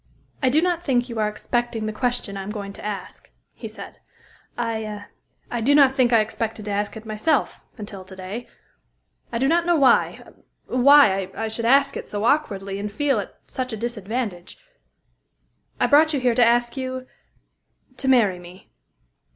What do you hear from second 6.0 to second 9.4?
I expected to ask it myself, until to day. I